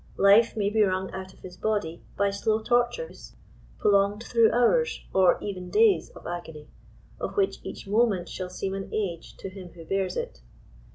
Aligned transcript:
Life 0.17 0.57
may 0.57 0.71
be 0.71 0.81
wrung 0.81 1.11
out 1.13 1.31
of 1.31 1.41
his 1.41 1.57
body 1.57 2.01
by 2.17 2.31
slow 2.31 2.63
tor 2.63 2.89
tnres, 2.91 3.35
prolonged 3.77 4.23
through 4.23 4.51
hours, 4.51 5.05
or 5.13 5.39
even 5.43 5.69
days 5.69 6.09
of 6.15 6.25
agony, 6.25 6.69
of 7.19 7.37
which 7.37 7.59
each 7.61 7.87
moment 7.87 8.27
shall 8.27 8.49
seem 8.49 8.73
an 8.73 8.91
age 8.91 9.37
to 9.37 9.47
him 9.49 9.73
who 9.73 9.85
l)ear3 9.85 10.17
it. 10.17 10.41